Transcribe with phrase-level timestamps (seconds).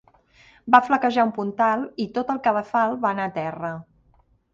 [0.75, 3.71] Va flaquejar un puntal i tot el cadafal va anar a terra.